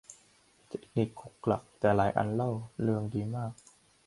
[0.67, 2.51] เทคนิคขลุกขลัก แต่หลายอันเล่า
[2.81, 3.51] เรืองดีมาก